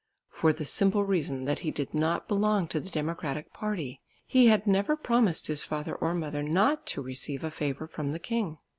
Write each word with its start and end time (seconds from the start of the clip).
For 0.29 0.51
the 0.51 0.65
simple 0.65 1.03
reason 1.03 1.45
that 1.45 1.59
he 1.59 1.69
did 1.69 1.93
not 1.93 2.27
belong 2.27 2.67
to 2.69 2.79
the 2.79 2.89
democratic 2.89 3.53
party; 3.53 4.01
he 4.25 4.47
had 4.47 4.65
never 4.65 4.95
promised 4.95 5.45
his 5.45 5.61
father 5.63 5.93
or 5.93 6.15
mother 6.15 6.41
not 6.41 6.87
to 6.87 7.03
receive 7.03 7.43
a 7.43 7.51
favour 7.51 7.85
from 7.85 8.11
the 8.11 8.17
king. 8.17 8.57